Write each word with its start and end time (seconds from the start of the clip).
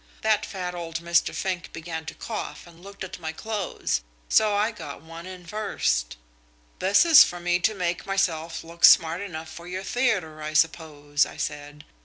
That 0.23 0.47
fat 0.47 0.73
old 0.73 0.95
Mr. 1.01 1.31
Fink 1.31 1.71
began 1.71 2.07
to 2.07 2.15
cough 2.15 2.65
and 2.65 2.81
look 2.83 3.03
at 3.03 3.19
my 3.19 3.31
clothes, 3.31 4.01
so 4.29 4.55
I 4.55 4.71
got 4.71 5.03
one 5.03 5.27
in 5.27 5.45
first. 5.45 6.17
'This 6.79 7.05
is 7.05 7.23
for 7.23 7.39
me 7.39 7.59
to 7.59 7.75
make 7.75 8.07
myself 8.07 8.63
look 8.63 8.83
smart 8.83 9.21
enough 9.21 9.49
for 9.49 9.67
your 9.67 9.83
theatre, 9.83 10.41
I 10.41 10.53
suppose?' 10.53 11.27
I 11.27 11.37
said. 11.37 11.83